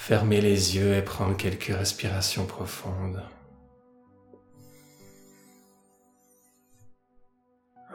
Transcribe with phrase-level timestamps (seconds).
[0.00, 3.22] fermer les yeux et prendre quelques respirations profondes.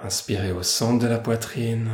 [0.03, 1.89] Inspirez au centre de la poitrine.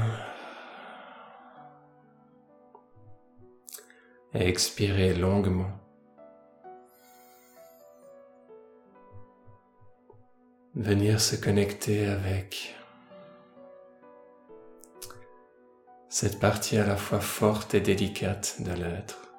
[4.34, 5.72] Et expirez longuement.
[10.76, 12.76] Venir se connecter avec
[16.10, 19.31] cette partie à la fois forte et délicate de l'être.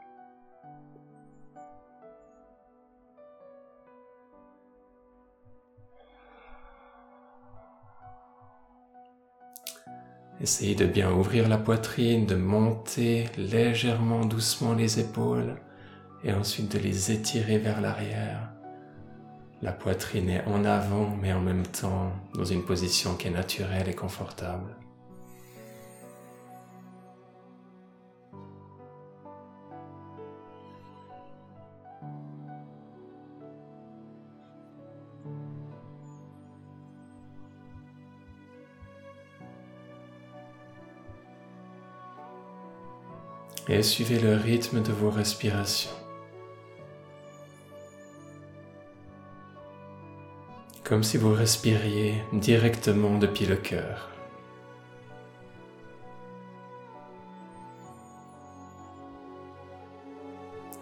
[10.42, 15.54] Essayez de bien ouvrir la poitrine, de monter légèrement, doucement les épaules
[16.24, 18.50] et ensuite de les étirer vers l'arrière.
[19.62, 23.88] La poitrine est en avant mais en même temps dans une position qui est naturelle
[23.88, 24.81] et confortable.
[43.72, 45.90] Et suivez le rythme de vos respirations.
[50.84, 54.10] Comme si vous respiriez directement depuis le cœur.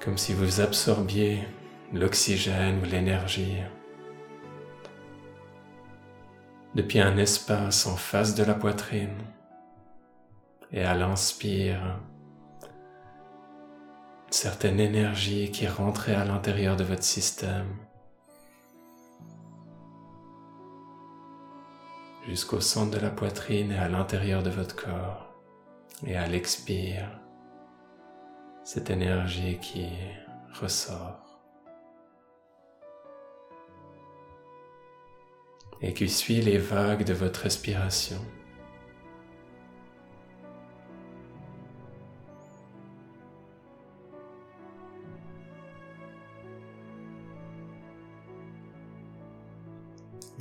[0.04, 1.44] Comme si vous absorbiez
[1.92, 3.58] l'oxygène ou l'énergie
[6.74, 9.18] depuis un espace en face de la poitrine
[10.72, 12.00] et à l'inspire
[14.30, 17.76] certaine énergie qui rentrait à l'intérieur de votre système
[22.28, 25.26] jusqu'au centre de la poitrine et à l'intérieur de votre corps.
[26.06, 27.10] Et à l'expire,
[28.64, 29.88] cette énergie qui
[30.60, 31.40] ressort
[35.82, 38.20] et qui suit les vagues de votre respiration.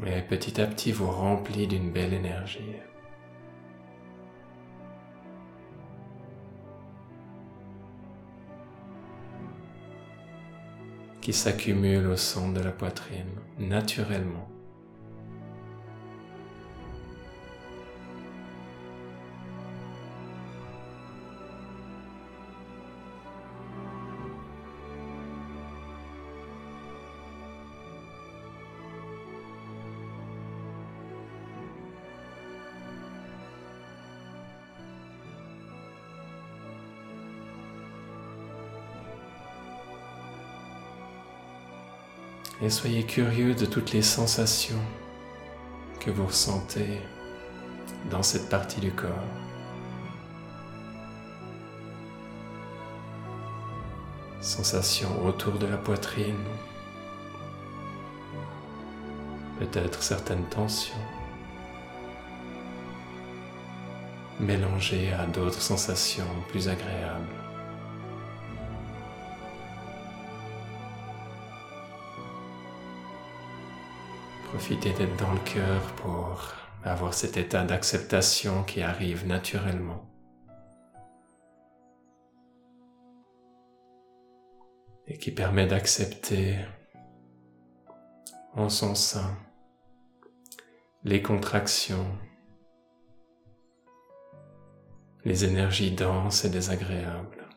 [0.06, 2.76] Et petit à petit vous remplit d'une belle énergie.
[11.22, 14.48] qui s'accumule au centre de la poitrine naturellement.
[42.70, 44.86] Et soyez curieux de toutes les sensations
[46.00, 47.02] que vous ressentez
[48.12, 49.10] dans cette partie du corps.
[54.40, 56.46] Sensations autour de la poitrine,
[59.58, 60.94] peut-être certaines tensions,
[64.40, 67.49] mélangées à d'autres sensations plus agréables.
[74.60, 76.54] Profitez d'être dans le cœur pour
[76.84, 80.06] avoir cet état d'acceptation qui arrive naturellement.
[85.08, 86.58] Et qui permet d'accepter
[88.54, 89.38] en son sein
[91.06, 92.18] les contractions,
[95.24, 97.49] les énergies denses et désagréables.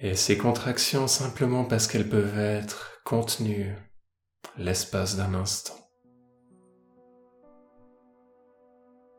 [0.00, 3.74] Et ces contractions, simplement parce qu'elles peuvent être contenues
[4.56, 5.74] l'espace d'un instant,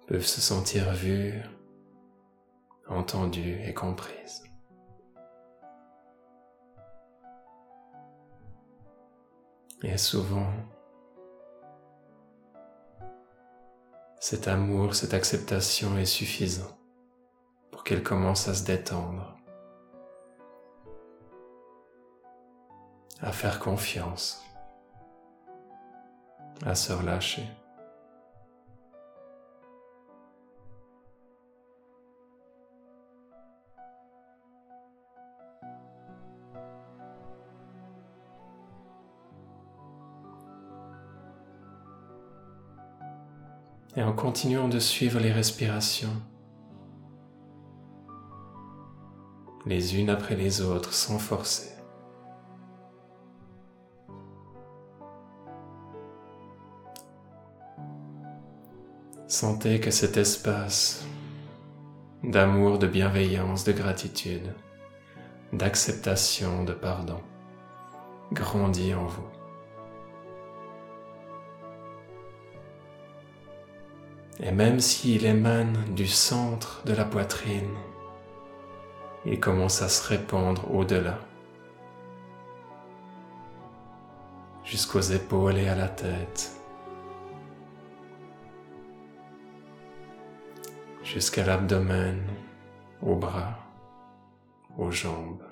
[0.07, 1.41] peuvent se sentir vues,
[2.87, 4.43] entendues et comprises.
[9.83, 10.53] Et souvent,
[14.21, 16.79] cet amour, cette acceptation est suffisant
[17.69, 19.38] pour qu'elle commence à se détendre
[23.21, 24.43] à faire confiance,
[26.65, 27.43] à se relâcher.
[43.95, 46.15] Et en continuant de suivre les respirations,
[49.65, 51.78] les unes après les autres sans forcer.
[59.39, 61.05] Sentez que cet espace
[62.25, 64.53] d'amour, de bienveillance, de gratitude,
[65.53, 67.21] d'acceptation, de pardon
[68.33, 69.29] grandit en vous.
[74.41, 77.77] Et même s'il émane du centre de la poitrine,
[79.25, 81.17] il commence à se répandre au-delà,
[84.65, 86.58] jusqu'aux épaules et à la tête,
[91.13, 92.21] jusqu'à l'abdomen,
[93.01, 93.57] aux bras,
[94.77, 95.43] aux jambes,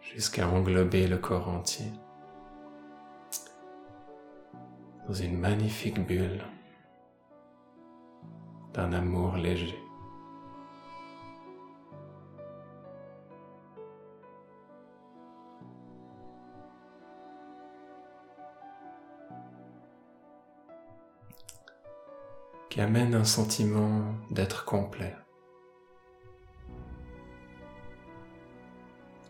[0.00, 1.92] jusqu'à englober le corps entier
[5.06, 6.42] dans une magnifique bulle
[8.72, 9.83] d'un amour léger.
[22.74, 25.14] Qui amène un sentiment d'être complet,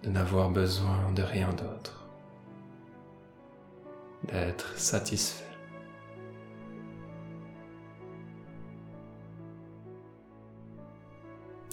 [0.03, 2.09] de n'avoir besoin de rien d'autre,
[4.29, 5.45] d'être satisfait.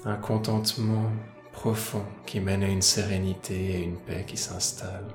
[0.04, 1.10] Un contentement
[1.54, 5.08] profond qui mène à une sérénité et une paix qui s'installe.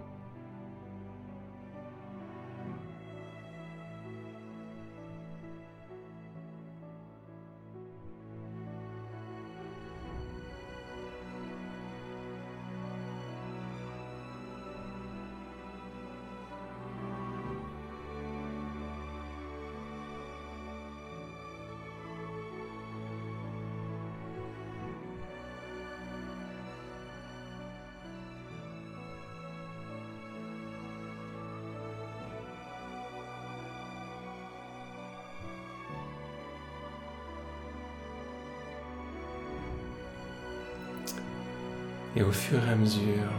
[42.16, 43.30] Et au fur et à mesure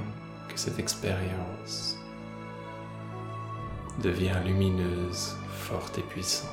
[0.47, 1.97] que cette expérience
[4.03, 6.51] devient lumineuse, forte et puissante,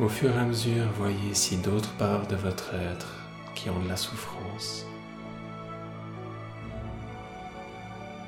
[0.00, 3.14] au fur et à mesure, voyez si d'autres parts de votre être
[3.54, 4.86] qui ont de la souffrance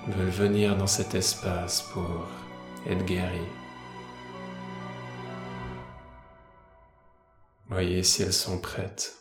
[0.09, 2.27] veulent venir dans cet espace pour
[2.87, 3.49] être guéris
[7.79, 9.19] Voyez si elles sont prêtes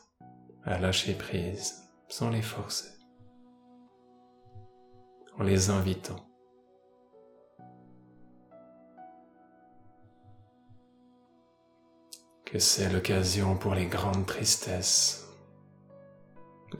[0.63, 2.97] à lâcher prise sans les forcer,
[5.37, 6.25] en les invitant.
[12.45, 15.27] Que c'est l'occasion pour les grandes tristesses,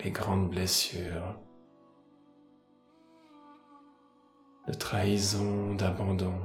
[0.01, 1.37] les grandes blessures,
[4.65, 6.39] de trahison, d'abandon,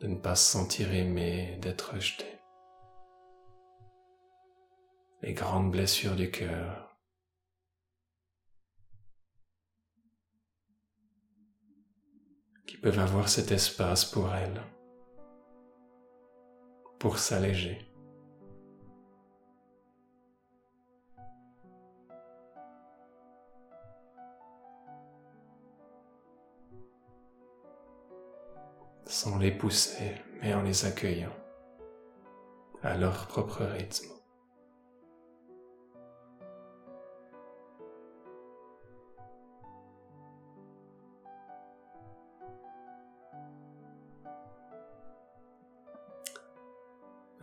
[0.00, 2.33] de ne pas se sentir aimé, d'être rejeté.
[5.24, 6.82] Les grandes blessures du cœur.
[12.66, 14.62] qui peuvent avoir cet espace pour elles,
[16.98, 17.78] pour s'alléger.
[29.06, 31.32] sans les pousser, mais en les accueillant
[32.82, 34.13] à leur propre rythme.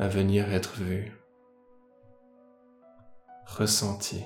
[0.02, 1.12] À venir être vu,
[3.46, 4.24] ressenti.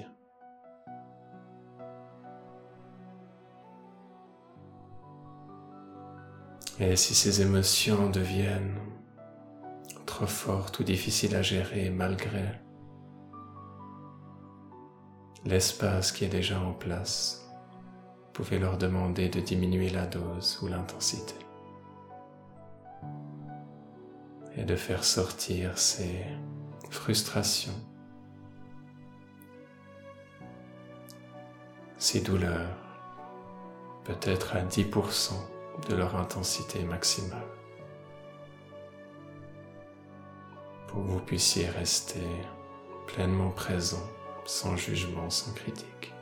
[6.79, 8.79] Et si ces émotions deviennent
[10.05, 12.45] trop fortes ou difficiles à gérer malgré
[15.43, 17.51] l'espace qui est déjà en place,
[18.23, 21.35] vous pouvez leur demander de diminuer la dose ou l'intensité.
[24.57, 26.25] Et de faire sortir ces
[26.89, 27.73] frustrations,
[31.97, 32.77] ces douleurs,
[34.05, 35.33] peut-être à 10%
[35.89, 37.47] de leur intensité maximale,
[40.87, 42.25] pour que vous puissiez rester
[43.07, 44.07] pleinement présent,
[44.45, 46.14] sans jugement, sans critique.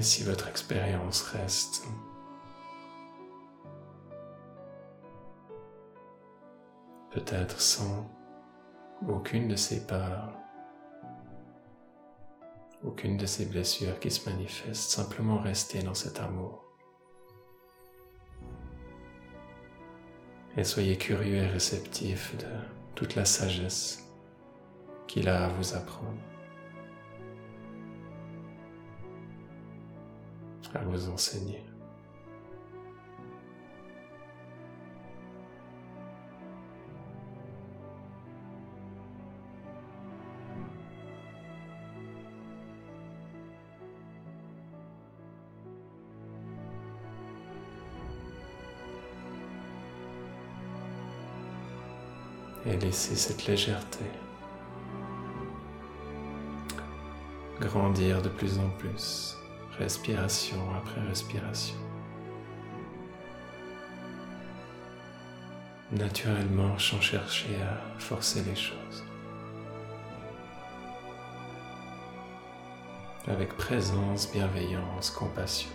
[0.00, 1.84] Si votre expérience reste
[7.10, 8.08] peut-être sans
[9.08, 10.32] aucune de ces peurs,
[12.84, 16.64] aucune de ces blessures qui se manifestent, simplement rester dans cet amour.
[20.56, 22.46] Et soyez curieux et réceptif de
[22.94, 24.08] toute la sagesse
[25.08, 26.18] qu'il a à vous apprendre,
[30.74, 31.64] à vous enseigner.
[52.66, 54.04] et laisser cette légèreté
[57.60, 59.37] grandir de plus en plus,
[59.78, 61.76] respiration après respiration.
[65.92, 69.04] Naturellement, sans chercher à forcer les choses.
[73.26, 75.70] Avec présence, bienveillance, compassion.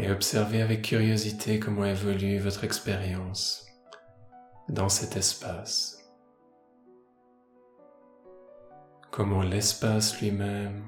[0.00, 3.66] Et observez avec curiosité comment évolue votre expérience
[4.68, 5.98] dans cet espace.
[9.10, 10.82] Comment l'espace lui-même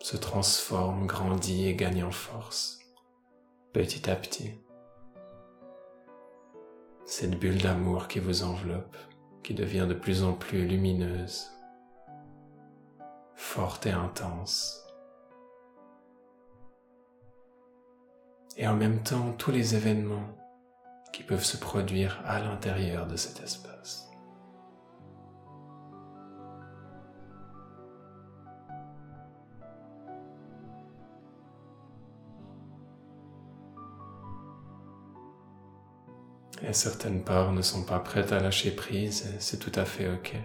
[0.00, 2.80] se transforme, grandit et gagne en force
[3.72, 4.50] petit à petit.
[7.04, 8.96] Cette bulle d'amour qui vous enveloppe,
[9.42, 11.50] qui devient de plus en plus lumineuse,
[13.34, 14.89] forte et intense.
[18.56, 20.28] Et en même temps tous les événements
[21.12, 24.10] qui peuvent se produire à l'intérieur de cet espace.
[36.62, 40.36] Et certaines parts ne sont pas prêtes à lâcher prise c'est tout à fait ok.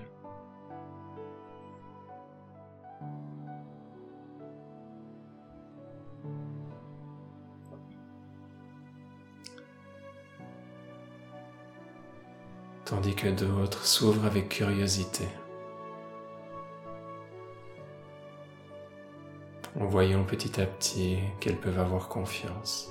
[13.16, 15.28] Que d'autres s'ouvrent avec curiosité,
[19.80, 22.90] en voyant petit à petit qu'elles peuvent avoir confiance.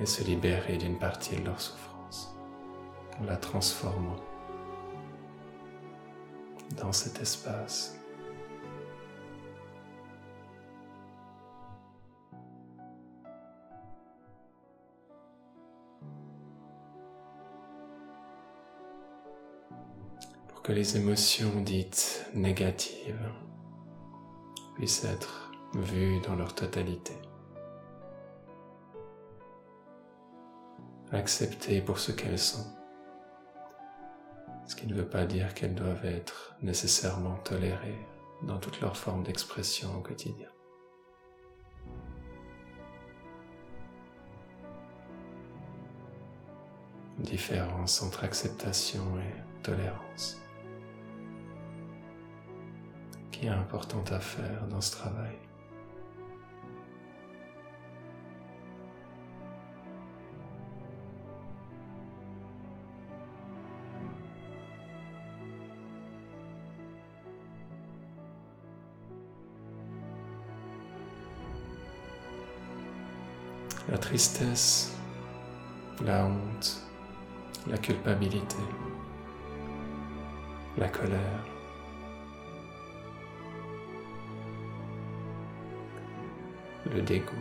[0.00, 2.34] Et se libérer d'une partie de leur souffrance
[3.20, 4.16] en la transformant
[6.76, 7.96] dans cet espace
[20.64, 23.30] que les émotions dites négatives
[24.74, 27.12] puissent être vues dans leur totalité.
[31.12, 32.64] Acceptées pour ce qu'elles sont,
[34.66, 38.00] ce qui ne veut pas dire qu'elles doivent être nécessairement tolérées
[38.42, 40.48] dans toutes leurs formes d'expression au quotidien.
[47.18, 50.40] Différence entre acceptation et tolérance
[53.34, 55.36] qui est importante à faire dans ce travail.
[73.90, 74.96] la tristesse,
[76.02, 76.80] la honte,
[77.66, 78.56] la culpabilité,
[80.78, 81.53] la colère.
[86.94, 87.32] Le dégoût.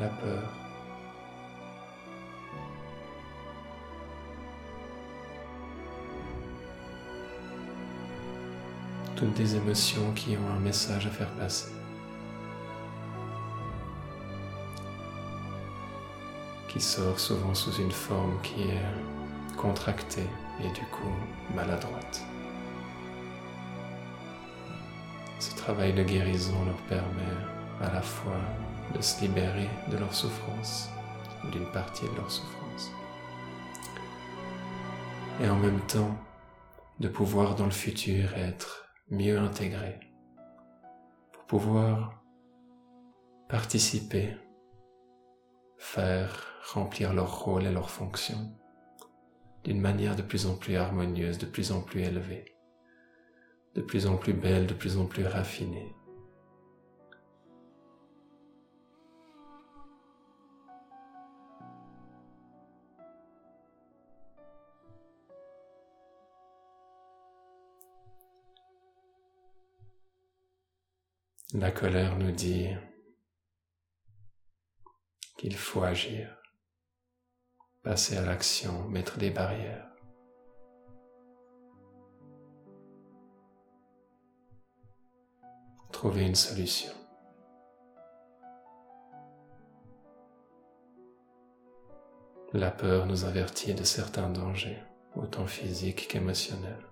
[0.00, 0.42] La peur.
[9.16, 11.72] Toutes des émotions qui ont un message à faire passer.
[16.68, 20.26] qui sort souvent sous une forme qui est contractée
[20.60, 21.14] et du coup
[21.54, 22.24] maladroite.
[25.38, 27.36] Ce travail de guérison leur permet
[27.80, 28.40] à la fois
[28.94, 30.88] de se libérer de leur souffrance
[31.44, 32.62] ou d'une partie de leur souffrance
[35.40, 36.16] et en même temps
[37.00, 39.98] de pouvoir dans le futur être mieux intégrés
[41.32, 42.22] pour pouvoir
[43.48, 44.36] participer,
[45.78, 48.54] faire remplir leur rôle et leur fonction
[49.64, 52.56] d'une manière de plus en plus harmonieuse, de plus en plus élevée,
[53.74, 55.94] de plus en plus belle, de plus en plus raffinée.
[71.54, 72.68] La colère nous dit
[75.36, 76.41] qu'il faut agir
[77.82, 79.88] passer à l'action, mettre des barrières.
[85.90, 86.92] Trouver une solution.
[92.52, 94.82] La peur nous avertit de certains dangers,
[95.16, 96.91] autant physiques qu'émotionnels.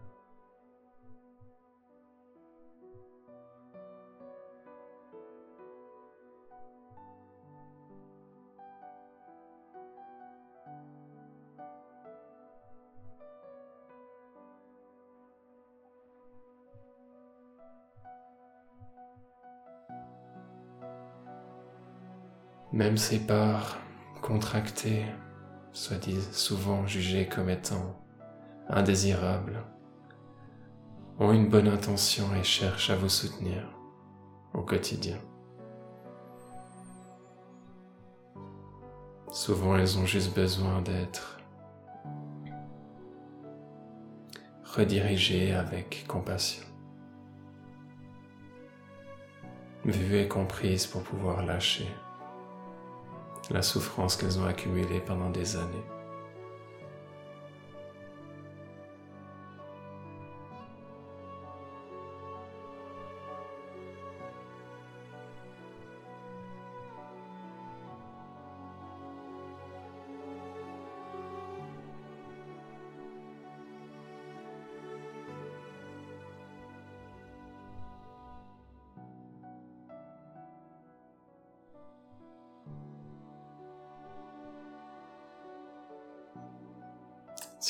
[22.72, 23.78] Même ces parts
[24.22, 25.04] contractées,
[25.72, 27.96] soit souvent jugées comme étant
[28.68, 29.64] indésirables,
[31.18, 33.68] ont une bonne intention et cherchent à vous soutenir
[34.54, 35.18] au quotidien.
[39.33, 41.40] Souvent, elles ont juste besoin d'être
[44.62, 46.64] redirigées avec compassion,
[49.85, 51.88] vues et comprises pour pouvoir lâcher
[53.51, 55.85] la souffrance qu'elles ont accumulée pendant des années.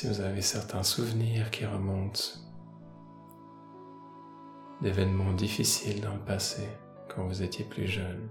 [0.00, 2.22] Si vous avez certains souvenirs qui remontent
[4.80, 6.66] d'événements difficiles dans le passé
[7.06, 8.30] quand vous étiez plus jeune,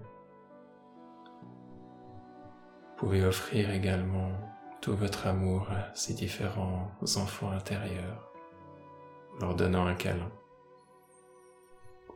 [2.82, 4.32] vous pouvez offrir également
[4.82, 8.34] tout votre amour à ces différents enfants intérieurs,
[9.39, 10.32] leur donnant un câlin,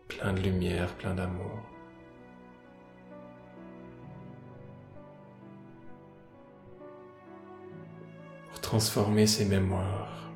[0.08, 1.73] plein de lumière, plein d'amour.
[8.74, 10.32] Transformer ses mémoires,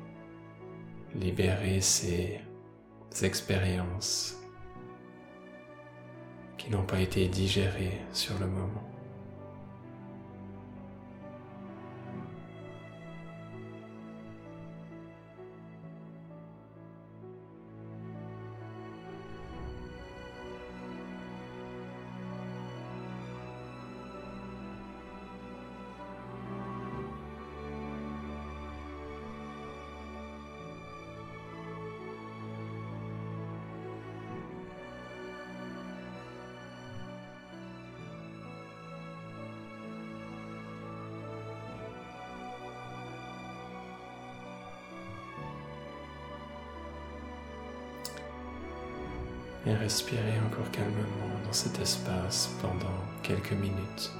[1.12, 2.40] libérer ses
[3.20, 4.36] expériences
[6.56, 8.87] qui n'ont pas été digérées sur le moment.
[49.68, 52.86] et respirez encore calmement dans cet espace pendant
[53.22, 54.12] quelques minutes.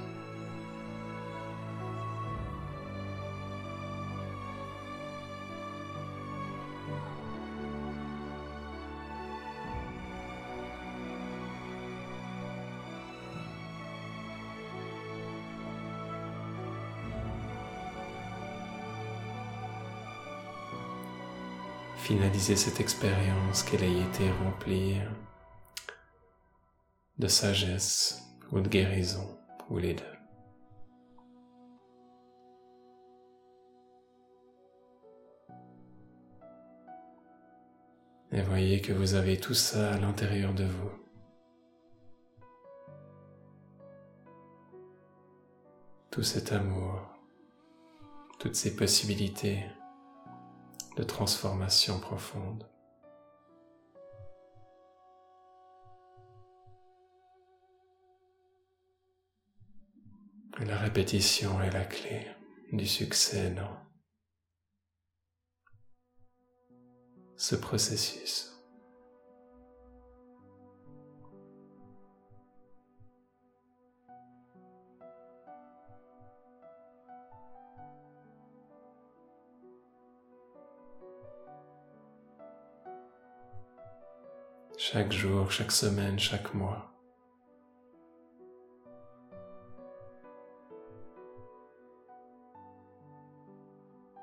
[21.97, 24.95] Finalisez cette expérience qu'elle ait été remplie
[27.19, 29.37] de sagesse ou de guérison,
[29.69, 30.03] ou les deux.
[38.31, 40.91] Et voyez que vous avez tout ça à l'intérieur de vous.
[46.11, 47.01] Tout cet amour,
[48.39, 49.65] toutes ces possibilités
[50.95, 52.65] de transformation profonde.
[60.65, 62.27] La répétition est la clé
[62.73, 63.77] du succès dans
[67.37, 68.45] ce processus.
[84.77, 86.98] Chaque jour, chaque semaine, chaque mois.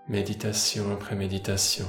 [0.09, 1.87] Méditation après méditation.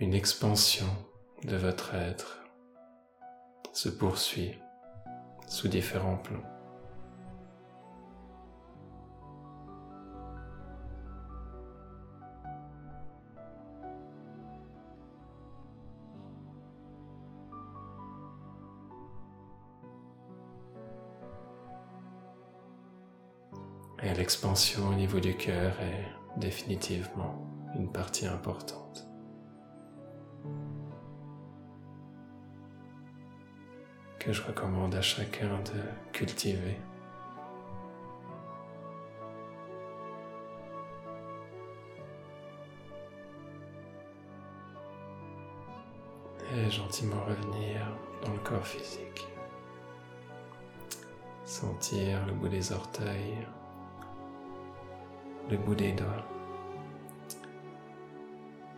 [0.00, 0.86] une expansion
[1.44, 2.40] de votre être
[3.72, 4.58] se poursuit
[5.48, 6.57] sous différents plans.
[24.28, 26.06] L'expansion au niveau du cœur est
[26.38, 27.34] définitivement
[27.74, 29.06] une partie importante.
[34.18, 35.80] que je recommande à chacun de
[36.12, 36.78] cultiver.
[46.54, 47.80] Et gentiment revenir
[48.26, 49.26] dans le corps physique.
[51.46, 53.46] Sentir le bout des orteils,
[55.50, 56.26] le bout des doigts.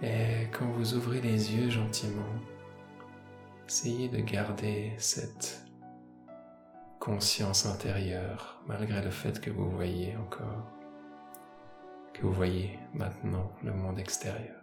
[0.02, 2.22] Et quand vous ouvrez les yeux gentiment,
[3.70, 5.64] Essayez de garder cette
[6.98, 10.66] conscience intérieure malgré le fait que vous voyez encore,
[12.12, 14.60] que vous voyez maintenant le monde extérieur.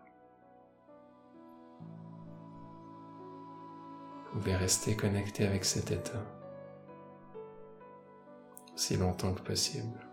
[4.25, 6.25] Vous pouvez rester connecté avec cet état
[8.73, 10.05] aussi longtemps que possible.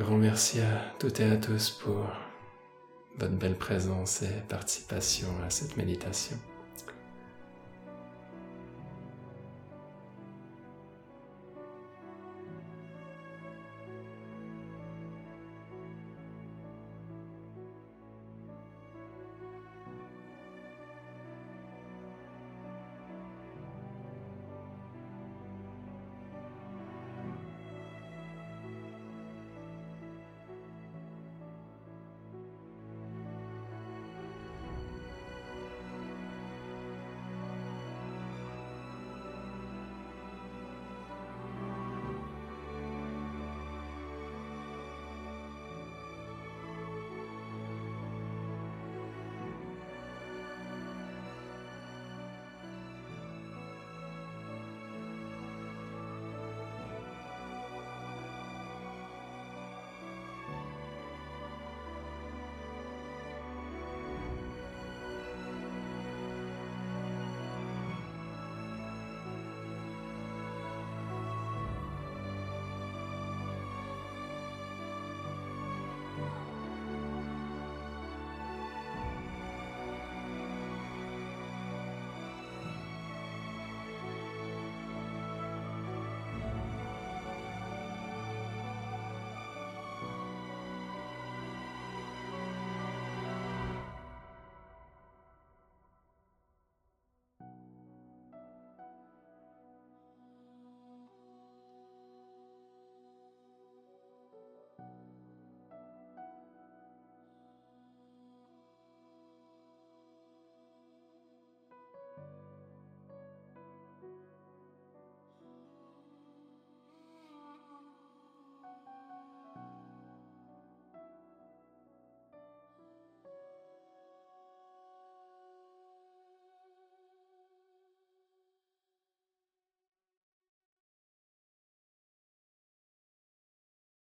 [0.00, 2.06] Grand merci à toutes et à tous pour
[3.18, 6.38] votre belle présence et participation à cette méditation.